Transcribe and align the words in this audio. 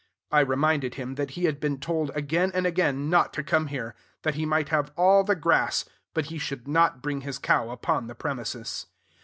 I 0.31 0.39
reminded 0.39 0.95
him 0.95 1.13
that 1.13 1.29
he 1.37 1.43
had 1.43 1.59
been 1.59 1.79
told 1.79 2.09
again 2.15 2.49
and 2.55 2.65
again 2.65 3.07
not 3.07 3.33
to 3.33 3.43
come 3.43 3.67
here; 3.67 3.93
that 4.23 4.33
he 4.33 4.47
might 4.47 4.69
have 4.69 4.91
all 4.97 5.23
the 5.23 5.35
grass, 5.35 5.85
but 6.15 6.25
he 6.33 6.39
should 6.39 6.67
not 6.67 7.03
bring 7.03 7.21
his 7.21 7.37
cow 7.37 7.69
upon 7.69 8.07
the 8.07 8.15
premises. 8.15 8.87